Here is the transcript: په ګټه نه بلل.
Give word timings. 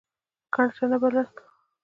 په 0.51 0.55
ګټه 0.57 0.85
نه 0.91 0.97
بلل. 1.01 1.27